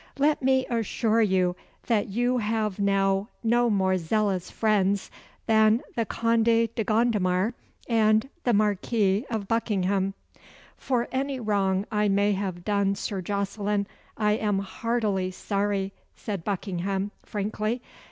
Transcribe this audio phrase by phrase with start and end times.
[0.17, 1.55] Let me assure you
[1.85, 5.11] that you have now no more zealous friends
[5.45, 7.53] than the Conde de Gondomar
[7.87, 10.15] and the Marquis of Buckingham."
[10.75, 13.85] "For any wrong I may have done Sir Jocelyn
[14.17, 17.79] I am heartily sorry," said Buckingham, frankly.